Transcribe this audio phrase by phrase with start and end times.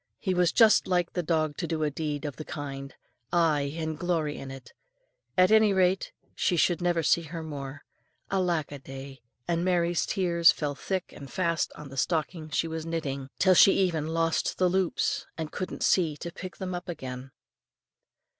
[0.17, 2.95] He was just like the dog to do a deed of the kind,
[3.31, 4.73] aye, and glory in it;
[5.37, 7.83] at any rate, she should never see her more.
[8.31, 9.21] Alack a day!
[9.47, 13.73] and Mary's tears fell thick and fast on the stocking she was knitting, till she
[13.73, 17.29] even lost the loops, and couldn't see to pick them up again.